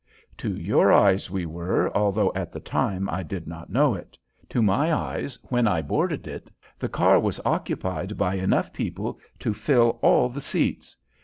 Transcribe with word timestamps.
"To 0.39 0.57
your 0.57 0.91
eyes 0.91 1.29
we 1.29 1.45
were, 1.45 1.95
although 1.95 2.31
at 2.33 2.51
the 2.51 2.59
time 2.59 3.07
I 3.07 3.21
did 3.21 3.45
not 3.45 3.69
know 3.69 3.93
it. 3.93 4.17
To 4.49 4.63
my 4.63 4.91
eyes 4.91 5.37
when 5.43 5.67
I 5.67 5.83
boarded 5.83 6.25
it 6.27 6.49
the 6.79 6.89
car 6.89 7.19
was 7.19 7.39
occupied 7.45 8.17
by 8.17 8.33
enough 8.33 8.73
people 8.73 9.19
to 9.37 9.53
fill 9.53 9.99
all 10.01 10.27
the 10.27 10.41
seats. 10.41 10.95